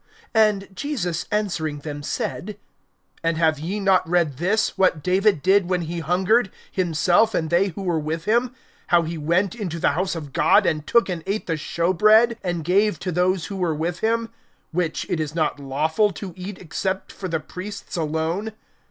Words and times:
(3)And 0.33 0.73
Jesus 0.73 1.27
answering 1.31 1.81
them 1.81 2.01
said: 2.01 2.57
And 3.21 3.37
have 3.37 3.59
ye 3.59 3.79
not 3.79 4.09
read 4.09 4.37
this, 4.37 4.75
what 4.75 5.03
David 5.03 5.43
did 5.43 5.69
when 5.69 5.81
he 5.83 5.99
hungered, 5.99 6.49
himself 6.71 7.35
and 7.35 7.51
they 7.51 7.67
who 7.67 7.83
were 7.83 7.99
with 7.99 8.25
him; 8.25 8.51
(4)how 8.91 9.05
he 9.07 9.19
went 9.19 9.53
into 9.53 9.77
the 9.77 9.91
house 9.91 10.15
of 10.15 10.33
God, 10.33 10.65
and 10.65 10.87
took 10.87 11.07
and 11.07 11.21
ate 11.27 11.45
the 11.45 11.55
show 11.55 11.93
bread, 11.93 12.39
and 12.43 12.63
gave 12.63 12.97
to 12.97 13.11
those 13.11 13.45
who 13.45 13.57
were 13.57 13.75
with 13.75 13.99
him, 13.99 14.29
which 14.71 15.05
it 15.07 15.19
is 15.19 15.35
not 15.35 15.59
lawful 15.59 16.11
to 16.13 16.33
eat 16.35 16.57
except 16.57 17.11
for 17.11 17.27
the 17.27 17.39
priests 17.39 17.95
alone? 17.95 18.53